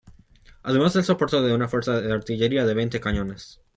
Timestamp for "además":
0.63-0.93